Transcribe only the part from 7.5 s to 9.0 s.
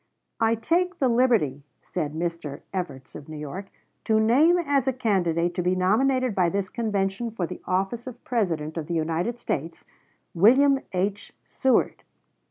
office of President of the